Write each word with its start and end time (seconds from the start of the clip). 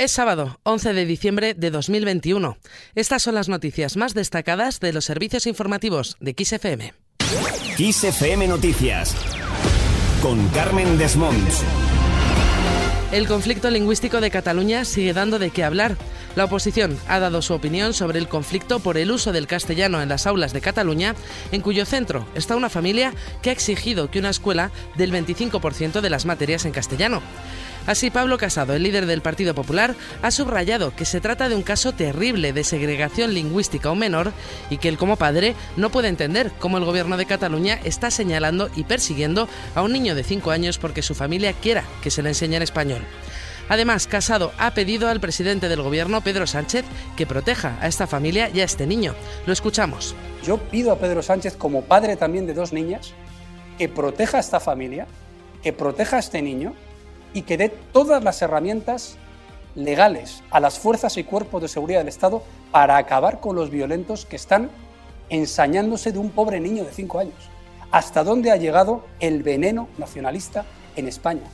Es 0.00 0.12
sábado, 0.12 0.60
11 0.62 0.92
de 0.92 1.06
diciembre 1.06 1.54
de 1.54 1.72
2021. 1.72 2.56
Estas 2.94 3.20
son 3.20 3.34
las 3.34 3.48
noticias 3.48 3.96
más 3.96 4.14
destacadas 4.14 4.78
de 4.78 4.92
los 4.92 5.04
servicios 5.04 5.44
informativos 5.48 6.16
de 6.20 6.36
XFM. 6.38 6.94
XFM 7.76 8.46
Noticias 8.46 9.16
con 10.22 10.46
Carmen 10.50 10.98
Desmonts. 10.98 11.64
El 13.10 13.26
conflicto 13.26 13.70
lingüístico 13.70 14.20
de 14.20 14.30
Cataluña 14.30 14.84
sigue 14.84 15.14
dando 15.14 15.40
de 15.40 15.50
qué 15.50 15.64
hablar. 15.64 15.96
La 16.36 16.44
oposición 16.44 16.96
ha 17.08 17.18
dado 17.18 17.42
su 17.42 17.54
opinión 17.54 17.92
sobre 17.92 18.20
el 18.20 18.28
conflicto 18.28 18.78
por 18.78 18.98
el 18.98 19.10
uso 19.10 19.32
del 19.32 19.48
castellano 19.48 20.00
en 20.00 20.10
las 20.10 20.28
aulas 20.28 20.52
de 20.52 20.60
Cataluña, 20.60 21.16
en 21.50 21.60
cuyo 21.60 21.84
centro 21.84 22.24
está 22.36 22.54
una 22.54 22.68
familia 22.68 23.14
que 23.42 23.50
ha 23.50 23.52
exigido 23.52 24.12
que 24.12 24.20
una 24.20 24.30
escuela 24.30 24.70
del 24.96 25.10
25% 25.10 26.00
de 26.00 26.10
las 26.10 26.24
materias 26.24 26.66
en 26.66 26.72
castellano. 26.72 27.20
Así, 27.88 28.10
Pablo 28.10 28.36
Casado, 28.36 28.74
el 28.74 28.82
líder 28.82 29.06
del 29.06 29.22
Partido 29.22 29.54
Popular, 29.54 29.94
ha 30.20 30.30
subrayado 30.30 30.94
que 30.94 31.06
se 31.06 31.22
trata 31.22 31.48
de 31.48 31.56
un 31.56 31.62
caso 31.62 31.92
terrible 31.92 32.52
de 32.52 32.62
segregación 32.62 33.32
lingüística 33.32 33.88
a 33.88 33.92
un 33.92 33.98
menor 33.98 34.32
y 34.68 34.76
que 34.76 34.90
él 34.90 34.98
como 34.98 35.16
padre 35.16 35.54
no 35.78 35.88
puede 35.88 36.08
entender 36.08 36.52
cómo 36.58 36.76
el 36.76 36.84
gobierno 36.84 37.16
de 37.16 37.24
Cataluña 37.24 37.80
está 37.84 38.10
señalando 38.10 38.68
y 38.76 38.84
persiguiendo 38.84 39.48
a 39.74 39.80
un 39.80 39.94
niño 39.94 40.14
de 40.14 40.22
5 40.22 40.50
años 40.50 40.76
porque 40.76 41.00
su 41.00 41.14
familia 41.14 41.54
quiera 41.54 41.82
que 42.02 42.10
se 42.10 42.22
le 42.22 42.28
enseñe 42.28 42.56
en 42.56 42.62
español. 42.62 43.00
Además, 43.70 44.06
Casado 44.06 44.52
ha 44.58 44.74
pedido 44.74 45.08
al 45.08 45.20
presidente 45.20 45.70
del 45.70 45.80
gobierno, 45.80 46.20
Pedro 46.20 46.46
Sánchez, 46.46 46.84
que 47.16 47.26
proteja 47.26 47.78
a 47.80 47.86
esta 47.86 48.06
familia 48.06 48.50
y 48.52 48.60
a 48.60 48.64
este 48.64 48.86
niño. 48.86 49.14
Lo 49.46 49.54
escuchamos. 49.54 50.14
Yo 50.44 50.58
pido 50.58 50.92
a 50.92 50.98
Pedro 50.98 51.22
Sánchez, 51.22 51.56
como 51.56 51.80
padre 51.80 52.16
también 52.16 52.46
de 52.46 52.52
dos 52.52 52.74
niñas, 52.74 53.14
que 53.78 53.88
proteja 53.88 54.36
a 54.36 54.40
esta 54.40 54.60
familia, 54.60 55.06
que 55.62 55.72
proteja 55.72 56.16
a 56.16 56.20
este 56.20 56.42
niño 56.42 56.74
y 57.32 57.42
que 57.42 57.56
dé 57.56 57.68
todas 57.68 58.22
las 58.24 58.40
herramientas 58.42 59.16
legales 59.74 60.42
a 60.50 60.60
las 60.60 60.78
fuerzas 60.78 61.16
y 61.16 61.24
cuerpos 61.24 61.62
de 61.62 61.68
seguridad 61.68 62.00
del 62.00 62.08
Estado 62.08 62.42
para 62.70 62.96
acabar 62.96 63.40
con 63.40 63.56
los 63.56 63.70
violentos 63.70 64.26
que 64.26 64.36
están 64.36 64.70
ensañándose 65.30 66.12
de 66.12 66.18
un 66.18 66.30
pobre 66.30 66.60
niño 66.60 66.84
de 66.84 66.92
5 66.92 67.18
años. 67.18 67.50
¿Hasta 67.90 68.24
dónde 68.24 68.50
ha 68.50 68.56
llegado 68.56 69.04
el 69.20 69.42
veneno 69.42 69.88
nacionalista 69.98 70.64
en 70.96 71.08
España? 71.08 71.44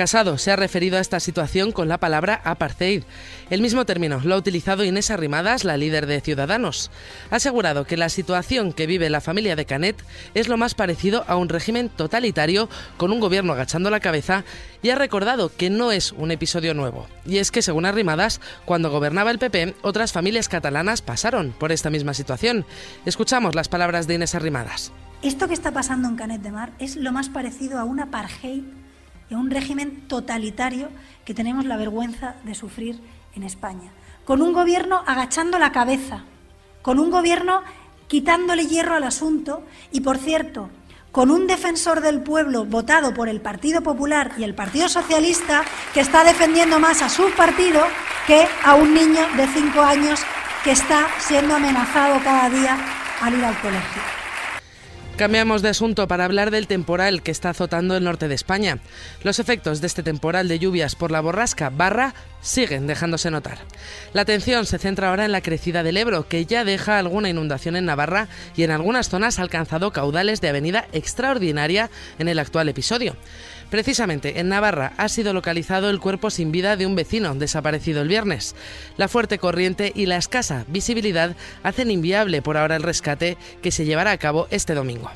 Casado 0.00 0.38
se 0.38 0.50
ha 0.50 0.56
referido 0.56 0.96
a 0.96 1.00
esta 1.02 1.20
situación 1.20 1.72
con 1.72 1.86
la 1.86 1.98
palabra 1.98 2.40
apartheid. 2.44 3.02
El 3.50 3.60
mismo 3.60 3.84
término 3.84 4.18
lo 4.24 4.34
ha 4.34 4.38
utilizado 4.38 4.82
Inés 4.82 5.10
Arrimadas, 5.10 5.62
la 5.62 5.76
líder 5.76 6.06
de 6.06 6.22
Ciudadanos. 6.22 6.90
Ha 7.30 7.36
asegurado 7.36 7.84
que 7.84 7.98
la 7.98 8.08
situación 8.08 8.72
que 8.72 8.86
vive 8.86 9.10
la 9.10 9.20
familia 9.20 9.56
de 9.56 9.66
Canet 9.66 10.02
es 10.32 10.48
lo 10.48 10.56
más 10.56 10.74
parecido 10.74 11.26
a 11.28 11.36
un 11.36 11.50
régimen 11.50 11.90
totalitario 11.90 12.70
con 12.96 13.12
un 13.12 13.20
gobierno 13.20 13.52
agachando 13.52 13.90
la 13.90 14.00
cabeza 14.00 14.44
y 14.80 14.88
ha 14.88 14.94
recordado 14.94 15.54
que 15.54 15.68
no 15.68 15.92
es 15.92 16.12
un 16.12 16.30
episodio 16.30 16.72
nuevo. 16.72 17.06
Y 17.26 17.36
es 17.36 17.50
que, 17.50 17.60
según 17.60 17.84
Arrimadas, 17.84 18.40
cuando 18.64 18.90
gobernaba 18.90 19.30
el 19.30 19.38
PP, 19.38 19.74
otras 19.82 20.12
familias 20.12 20.48
catalanas 20.48 21.02
pasaron 21.02 21.52
por 21.58 21.72
esta 21.72 21.90
misma 21.90 22.14
situación. 22.14 22.64
Escuchamos 23.04 23.54
las 23.54 23.68
palabras 23.68 24.06
de 24.06 24.14
Inés 24.14 24.34
Arrimadas. 24.34 24.92
Esto 25.20 25.46
que 25.46 25.52
está 25.52 25.72
pasando 25.72 26.08
en 26.08 26.16
Canet 26.16 26.40
de 26.40 26.52
Mar 26.52 26.72
es 26.78 26.96
lo 26.96 27.12
más 27.12 27.28
parecido 27.28 27.78
a 27.78 27.84
una 27.84 28.04
apartheid 28.04 28.62
en 29.30 29.36
un 29.38 29.50
régimen 29.50 30.08
totalitario 30.08 30.88
que 31.24 31.34
tenemos 31.34 31.64
la 31.64 31.76
vergüenza 31.76 32.34
de 32.44 32.54
sufrir 32.54 33.00
en 33.34 33.44
España. 33.44 33.92
Con 34.24 34.42
un 34.42 34.52
gobierno 34.52 35.02
agachando 35.06 35.58
la 35.58 35.72
cabeza, 35.72 36.24
con 36.82 36.98
un 36.98 37.10
gobierno 37.10 37.62
quitándole 38.08 38.66
hierro 38.66 38.96
al 38.96 39.04
asunto 39.04 39.62
y, 39.92 40.00
por 40.00 40.18
cierto, 40.18 40.68
con 41.12 41.30
un 41.30 41.46
defensor 41.46 42.00
del 42.00 42.22
pueblo 42.22 42.64
votado 42.64 43.14
por 43.14 43.28
el 43.28 43.40
Partido 43.40 43.82
Popular 43.82 44.32
y 44.38 44.44
el 44.44 44.54
Partido 44.54 44.88
Socialista 44.88 45.64
que 45.94 46.00
está 46.00 46.24
defendiendo 46.24 46.78
más 46.78 47.02
a 47.02 47.08
su 47.08 47.30
partido 47.30 47.82
que 48.26 48.46
a 48.64 48.74
un 48.74 48.94
niño 48.94 49.22
de 49.36 49.46
cinco 49.48 49.80
años 49.80 50.20
que 50.62 50.72
está 50.72 51.08
siendo 51.18 51.56
amenazado 51.56 52.20
cada 52.22 52.48
día 52.50 52.78
al 53.22 53.34
ir 53.34 53.44
al 53.44 53.58
colegio. 53.60 54.19
Cambiamos 55.20 55.60
de 55.60 55.68
asunto 55.68 56.08
para 56.08 56.24
hablar 56.24 56.50
del 56.50 56.66
temporal 56.66 57.22
que 57.22 57.30
está 57.30 57.50
azotando 57.50 57.94
el 57.94 58.04
norte 58.04 58.26
de 58.26 58.34
España. 58.34 58.78
Los 59.22 59.38
efectos 59.38 59.82
de 59.82 59.86
este 59.86 60.02
temporal 60.02 60.48
de 60.48 60.58
lluvias 60.58 60.94
por 60.94 61.10
la 61.10 61.20
borrasca 61.20 61.68
Barra 61.68 62.14
siguen 62.40 62.86
dejándose 62.86 63.30
notar. 63.30 63.58
La 64.14 64.22
atención 64.22 64.64
se 64.64 64.78
centra 64.78 65.10
ahora 65.10 65.26
en 65.26 65.32
la 65.32 65.42
crecida 65.42 65.82
del 65.82 65.98
Ebro, 65.98 66.26
que 66.26 66.46
ya 66.46 66.64
deja 66.64 66.96
alguna 66.96 67.28
inundación 67.28 67.76
en 67.76 67.84
Navarra 67.84 68.28
y 68.56 68.62
en 68.62 68.70
algunas 68.70 69.10
zonas 69.10 69.38
ha 69.38 69.42
alcanzado 69.42 69.92
caudales 69.92 70.40
de 70.40 70.48
avenida 70.48 70.86
extraordinaria 70.92 71.90
en 72.18 72.28
el 72.28 72.38
actual 72.38 72.70
episodio. 72.70 73.14
Precisamente 73.70 74.40
en 74.40 74.48
Navarra 74.48 74.94
ha 74.96 75.10
sido 75.10 75.34
localizado 75.34 75.90
el 75.90 76.00
cuerpo 76.00 76.30
sin 76.30 76.50
vida 76.50 76.76
de 76.76 76.86
un 76.86 76.96
vecino 76.96 77.34
desaparecido 77.34 78.00
el 78.00 78.08
viernes. 78.08 78.56
La 78.96 79.06
fuerte 79.06 79.38
corriente 79.38 79.92
y 79.94 80.06
la 80.06 80.16
escasa 80.16 80.64
visibilidad 80.68 81.36
hacen 81.62 81.90
inviable 81.90 82.40
por 82.40 82.56
ahora 82.56 82.76
el 82.76 82.82
rescate 82.82 83.36
que 83.60 83.70
se 83.70 83.84
llevará 83.84 84.12
a 84.12 84.18
cabo 84.18 84.48
este 84.50 84.74
domingo. 84.74 85.09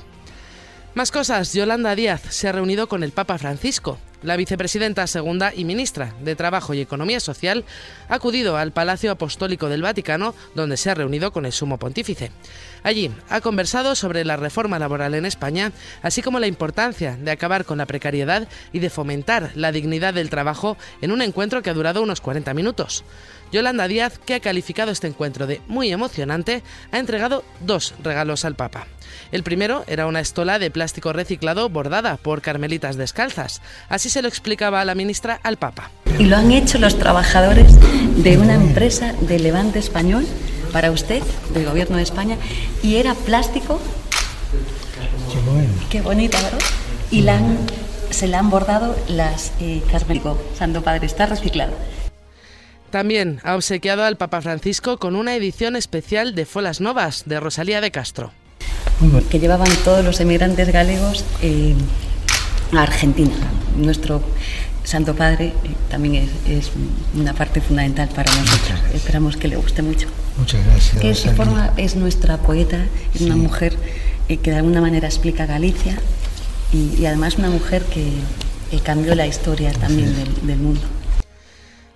Más 0.95 1.11
cosas, 1.11 1.53
Yolanda 1.53 1.97
Díaz 1.97 2.23
se 2.31 2.47
ha 2.47 2.53
reunido 2.53 2.89
con 2.89 3.03
el 3.03 3.11
Papa 3.11 3.37
Francisco. 3.37 3.99
La 4.23 4.37
vicepresidenta 4.37 5.09
segunda 5.09 5.53
y 5.53 5.65
ministra 5.65 6.15
de 6.21 6.37
Trabajo 6.37 6.73
y 6.73 6.81
Economía 6.81 7.19
Social 7.19 7.65
ha 8.09 8.15
acudido 8.15 8.57
al 8.57 8.71
Palacio 8.73 9.11
Apostólico 9.11 9.69
del 9.69 9.83
Vaticano, 9.83 10.37
donde 10.55 10.77
se 10.77 10.91
ha 10.91 10.95
reunido 10.95 11.33
con 11.33 11.47
el 11.47 11.53
sumo 11.53 11.79
pontífice. 11.79 12.31
Allí 12.85 13.11
ha 13.29 13.41
conversado 13.41 13.97
sobre 13.97 14.25
la 14.25 14.37
reforma 14.37 14.79
laboral 14.79 15.15
en 15.15 15.27
España, 15.27 15.73
así 16.01 16.23
como 16.23 16.39
la 16.39 16.47
importancia 16.47 17.17
de 17.17 17.33
acabar 17.33 17.65
con 17.65 17.79
la 17.79 17.87
precariedad 17.87 18.47
y 18.73 18.79
de 18.79 18.89
fomentar 18.89 19.51
la 19.57 19.73
dignidad 19.73 20.15
del 20.15 20.31
trabajo 20.31 20.77
en 21.03 21.11
un 21.11 21.23
encuentro 21.23 21.61
que 21.61 21.71
ha 21.71 21.75
durado 21.75 22.03
unos 22.03 22.21
40 22.21 22.55
minutos. 22.55 23.05
Yolanda 23.55 23.87
Díaz, 23.87 24.19
que 24.19 24.35
ha 24.35 24.41
calificado 24.41 24.91
este 24.91 25.07
encuentro 25.07 25.47
de 25.47 25.61
muy 25.69 25.93
emocionante, 25.93 26.65
ha 26.91 26.99
entregado 26.99 27.45
dos 27.61 27.95
regalos 28.03 28.45
al 28.45 28.57
Papa. 28.57 28.89
El 29.31 29.45
primero 29.45 29.85
era 29.87 30.07
una 30.09 30.19
estola 30.19 30.59
de 30.59 30.73
plástico 30.73 31.13
reciclado 31.13 31.69
bordada 31.69 32.17
por 32.17 32.43
carmelitas 32.43 32.97
descalzas. 32.97 33.63
Así 33.89 34.11
se 34.11 34.23
lo 34.23 34.29
explicaba 34.29 34.81
a 34.81 34.85
la 34.85 34.97
ministra 34.97 35.39
al 35.45 35.57
Papa. 35.57 35.93
Y 36.19 36.25
lo 36.25 36.37
han 36.37 36.51
hecho 36.51 36.79
los 36.79 36.99
trabajadores 36.99 37.79
de 38.23 38.39
una 38.39 38.55
empresa 38.55 39.13
de 39.21 39.39
Levante 39.39 39.79
español 39.79 40.27
para 40.73 40.91
usted, 40.91 41.23
del 41.53 41.65
Gobierno 41.65 41.97
de 41.97 42.03
España, 42.03 42.37
y 42.83 42.97
era 42.97 43.15
plástico. 43.15 43.81
Qué 45.91 46.01
bonita, 46.01 46.43
¿verdad? 46.43 46.59
Y 47.13 47.23
la 47.23 47.41
se 48.11 48.29
le 48.29 48.37
han 48.37 48.51
bordado 48.51 48.97
las 49.09 49.53
eh, 49.61 49.83
Santo 50.57 50.83
Padre, 50.83 51.07
está 51.07 51.27
reciclado. 51.27 51.73
También 52.95 53.41
ha 53.43 53.57
obsequiado 53.57 54.05
al 54.05 54.17
Papa 54.17 54.41
Francisco 54.41 54.99
con 54.99 55.17
una 55.17 55.35
edición 55.35 55.75
especial 55.75 56.37
de 56.37 56.47
Folas 56.47 56.81
Novas 56.81 57.25
de 57.27 57.41
Rosalía 57.41 57.81
de 57.81 57.91
Castro. 57.91 58.31
Que 59.31 59.41
llevaban 59.41 59.67
todos 59.85 60.05
los 60.05 60.21
emigrantes 60.21 60.73
galegos 60.73 61.25
eh, 61.43 61.75
a 62.73 62.83
Argentina. 62.83 63.35
Nuestro 63.77 64.23
Santo 64.85 65.17
Padre 65.17 65.47
eh, 65.47 65.53
también 65.91 66.31
es, 66.47 66.71
una 67.17 67.33
parte 67.33 67.61
fundamental 67.61 68.11
para 68.15 68.33
nosotros. 68.33 68.79
Esperamos 68.95 69.37
que 69.37 69.49
le 69.49 69.57
guste 69.57 69.83
mucho. 69.83 70.07
Muchas 70.39 70.65
gracias. 70.65 71.03
Que 71.03 71.29
de 71.31 71.35
forma 71.35 71.73
es 71.77 71.97
nuestra 71.97 72.37
poeta, 72.37 72.87
es 73.13 73.23
una 73.23 73.35
mujer 73.35 73.77
eh, 74.29 74.37
que 74.37 74.53
de 74.53 74.59
alguna 74.59 74.81
manera 74.81 75.09
explica 75.09 75.47
Galicia 75.47 75.99
y, 76.73 77.05
además 77.07 77.39
una 77.39 77.51
mujer 77.51 77.83
que, 77.83 78.13
cambió 78.85 79.17
la 79.17 79.27
historia 79.27 79.73
también 79.73 80.15
del 80.45 80.59
mundo. 80.59 80.83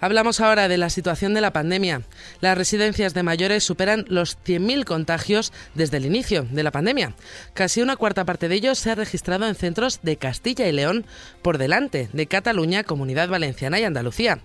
Hablamos 0.00 0.40
ahora 0.40 0.68
de 0.68 0.78
la 0.78 0.90
situación 0.90 1.34
de 1.34 1.40
la 1.40 1.52
pandemia. 1.52 2.02
Las 2.40 2.56
residencias 2.56 3.14
de 3.14 3.24
mayores 3.24 3.64
superan 3.64 4.04
los 4.08 4.38
100.000 4.38 4.84
contagios 4.84 5.52
desde 5.74 5.96
el 5.96 6.06
inicio 6.06 6.46
de 6.50 6.62
la 6.62 6.70
pandemia. 6.70 7.14
Casi 7.52 7.82
una 7.82 7.96
cuarta 7.96 8.24
parte 8.24 8.48
de 8.48 8.54
ellos 8.54 8.78
se 8.78 8.92
ha 8.92 8.94
registrado 8.94 9.48
en 9.48 9.56
centros 9.56 9.98
de 10.02 10.16
Castilla 10.16 10.68
y 10.68 10.72
León, 10.72 11.04
por 11.42 11.58
delante 11.58 12.08
de 12.12 12.26
Cataluña, 12.28 12.84
Comunidad 12.84 13.28
Valenciana 13.28 13.80
y 13.80 13.84
Andalucía. 13.84 14.38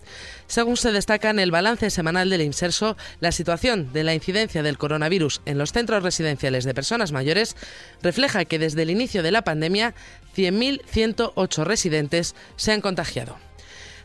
Según 0.47 0.75
se 0.75 0.91
destaca 0.91 1.29
en 1.29 1.38
el 1.38 1.51
balance 1.51 1.91
semanal 1.91 2.31
del 2.31 2.41
INSERSO, 2.41 2.97
la 3.19 3.31
situación 3.31 3.94
de 3.94 4.03
la 4.03 4.15
incidencia 4.15 4.63
del 4.63 4.79
coronavirus 4.79 5.41
en 5.45 5.59
los 5.59 5.71
centros 5.71 6.01
residenciales 6.01 6.63
de 6.63 6.73
personas 6.73 7.11
mayores 7.11 7.55
refleja 8.01 8.45
que 8.45 8.57
desde 8.57 8.81
el 8.81 8.89
inicio 8.89 9.21
de 9.21 9.31
la 9.31 9.44
pandemia 9.44 9.94
100.108 10.35 11.63
residentes 11.63 12.33
se 12.55 12.71
han 12.71 12.81
contagiado. 12.81 13.38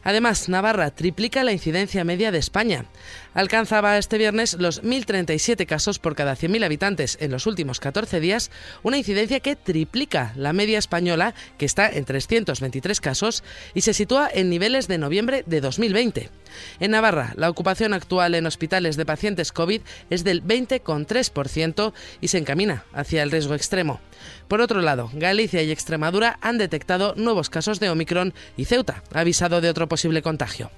Además, 0.02 0.48
Navarra 0.48 0.90
triplica 0.90 1.44
la 1.44 1.52
incidencia 1.52 2.04
media 2.04 2.30
de 2.30 2.38
España. 2.38 2.86
Alcanzaba 3.34 3.98
este 3.98 4.18
viernes 4.18 4.54
los 4.54 4.82
1.037 4.82 5.66
casos 5.66 5.98
por 5.98 6.14
cada 6.14 6.36
100.000 6.36 6.64
habitantes 6.64 7.18
en 7.20 7.30
los 7.30 7.46
últimos 7.46 7.80
14 7.80 8.20
días, 8.20 8.50
una 8.82 8.98
incidencia 8.98 9.40
que 9.40 9.56
triplica 9.56 10.32
la 10.36 10.52
media 10.52 10.78
española, 10.78 11.34
que 11.56 11.66
está 11.66 11.88
en 11.88 12.04
323 12.04 13.00
casos, 13.00 13.44
y 13.74 13.82
se 13.82 13.94
sitúa 13.94 14.28
en 14.32 14.50
niveles 14.50 14.88
de 14.88 14.98
noviembre 14.98 15.44
de 15.46 15.60
2020. 15.60 16.30
En 16.80 16.90
Navarra, 16.90 17.32
la 17.36 17.50
ocupación 17.50 17.94
actual 17.94 18.34
en 18.34 18.46
hospitales 18.46 18.96
de 18.96 19.06
pacientes 19.06 19.52
COVID 19.52 19.82
es 20.10 20.24
del 20.24 20.42
20,3% 20.42 21.92
y 22.20 22.28
se 22.28 22.38
encamina 22.38 22.84
hacia 22.92 23.22
el 23.22 23.30
riesgo 23.30 23.54
extremo. 23.54 24.00
Por 24.48 24.60
otro 24.60 24.80
lado, 24.80 25.10
Galicia 25.12 25.62
y 25.62 25.70
Extremadura 25.70 26.38
han 26.40 26.58
detectado 26.58 27.14
nuevos 27.16 27.50
casos 27.50 27.80
de 27.80 27.90
Omicron 27.90 28.34
y 28.56 28.64
Ceuta 28.64 29.02
ha 29.12 29.20
avisado 29.20 29.60
de 29.60 29.70
otro 29.70 29.88
posible 29.88 30.22
contagio. 30.22 30.70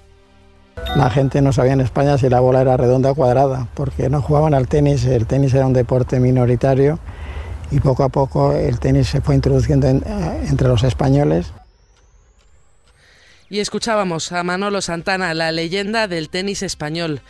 La 0.95 1.09
gente 1.09 1.41
no 1.41 1.53
sabía 1.53 1.73
en 1.73 1.81
España 1.81 2.17
si 2.17 2.29
la 2.29 2.39
bola 2.39 2.61
era 2.61 2.77
redonda 2.77 3.11
o 3.11 3.15
cuadrada, 3.15 3.67
porque 3.73 4.09
no 4.09 4.21
jugaban 4.21 4.53
al 4.53 4.67
tenis, 4.67 5.05
el 5.05 5.25
tenis 5.25 5.53
era 5.53 5.67
un 5.67 5.73
deporte 5.73 6.19
minoritario 6.19 6.99
y 7.71 7.79
poco 7.79 8.03
a 8.03 8.09
poco 8.09 8.53
el 8.53 8.79
tenis 8.79 9.07
se 9.07 9.21
fue 9.21 9.35
introduciendo 9.35 9.87
eh, 9.87 10.01
entre 10.49 10.67
los 10.67 10.83
españoles. 10.83 11.53
Y 13.49 13.59
escuchábamos 13.59 14.31
a 14.31 14.43
Manolo 14.43 14.81
Santana, 14.81 15.33
la 15.33 15.51
leyenda 15.51 16.07
del 16.07 16.29
tenis 16.29 16.63
español. 16.63 17.21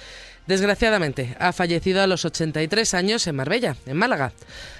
Desgraciadamente, 0.52 1.34
ha 1.40 1.54
fallecido 1.54 2.02
a 2.02 2.08
los 2.08 2.26
83 2.26 2.94
años 2.94 3.26
en 3.26 3.38
Marbella, 3.38 3.78
en 3.86 3.96
Málaga. 3.96 4.34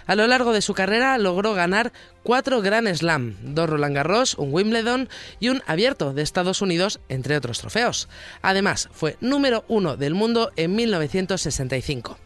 A 0.06 0.16
lo 0.16 0.28
largo 0.28 0.52
de 0.52 0.62
su 0.62 0.74
carrera 0.74 1.18
logró 1.18 1.54
ganar 1.54 1.94
cuatro 2.24 2.62
Grand 2.62 2.94
Slam, 2.94 3.38
dos 3.42 3.70
Roland 3.70 3.96
Garros, 3.96 4.34
un 4.34 4.54
Wimbledon 4.54 5.08
y 5.40 5.48
un 5.48 5.64
Abierto 5.68 6.14
de 6.14 6.24
Estados 6.24 6.62
Unidos, 6.62 7.00
entre 7.08 7.38
otros 7.38 7.60
trofeos. 7.60 8.10
Además, 8.42 8.90
fue 8.92 9.16
número 9.22 9.64
uno 9.70 9.96
del 9.96 10.14
mundo 10.14 10.52
en 10.58 10.76
1965. 10.76 12.18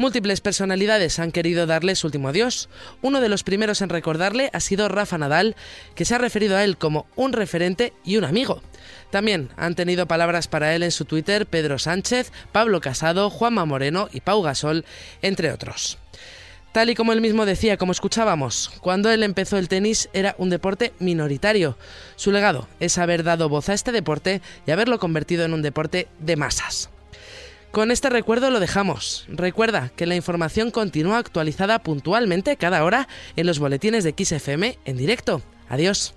Múltiples 0.00 0.40
personalidades 0.40 1.18
han 1.18 1.30
querido 1.30 1.66
darle 1.66 1.94
su 1.94 2.06
último 2.06 2.30
adiós. 2.30 2.70
Uno 3.02 3.20
de 3.20 3.28
los 3.28 3.44
primeros 3.44 3.82
en 3.82 3.90
recordarle 3.90 4.48
ha 4.54 4.60
sido 4.60 4.88
Rafa 4.88 5.18
Nadal, 5.18 5.56
que 5.94 6.06
se 6.06 6.14
ha 6.14 6.18
referido 6.18 6.56
a 6.56 6.64
él 6.64 6.78
como 6.78 7.06
un 7.16 7.34
referente 7.34 7.92
y 8.02 8.16
un 8.16 8.24
amigo. 8.24 8.62
También 9.10 9.50
han 9.58 9.74
tenido 9.74 10.08
palabras 10.08 10.48
para 10.48 10.74
él 10.74 10.84
en 10.84 10.90
su 10.90 11.04
Twitter 11.04 11.44
Pedro 11.44 11.78
Sánchez, 11.78 12.32
Pablo 12.50 12.80
Casado, 12.80 13.28
Juanma 13.28 13.66
Moreno 13.66 14.08
y 14.10 14.22
Pau 14.22 14.40
Gasol, 14.40 14.86
entre 15.20 15.52
otros. 15.52 15.98
Tal 16.72 16.88
y 16.88 16.94
como 16.94 17.12
él 17.12 17.20
mismo 17.20 17.44
decía, 17.44 17.76
como 17.76 17.92
escuchábamos, 17.92 18.72
cuando 18.80 19.10
él 19.10 19.22
empezó 19.22 19.58
el 19.58 19.68
tenis 19.68 20.08
era 20.14 20.34
un 20.38 20.48
deporte 20.48 20.94
minoritario. 20.98 21.76
Su 22.16 22.32
legado 22.32 22.68
es 22.80 22.96
haber 22.96 23.22
dado 23.22 23.50
voz 23.50 23.68
a 23.68 23.74
este 23.74 23.92
deporte 23.92 24.40
y 24.66 24.70
haberlo 24.70 24.98
convertido 24.98 25.44
en 25.44 25.52
un 25.52 25.60
deporte 25.60 26.08
de 26.20 26.36
masas. 26.36 26.88
Con 27.70 27.92
este 27.92 28.10
recuerdo 28.10 28.50
lo 28.50 28.58
dejamos. 28.58 29.26
Recuerda 29.28 29.92
que 29.94 30.06
la 30.06 30.16
información 30.16 30.70
continúa 30.70 31.18
actualizada 31.18 31.78
puntualmente 31.78 32.56
cada 32.56 32.84
hora 32.84 33.06
en 33.36 33.46
los 33.46 33.60
boletines 33.60 34.02
de 34.02 34.14
XFM 34.18 34.78
en 34.84 34.96
directo. 34.96 35.40
Adiós. 35.68 36.14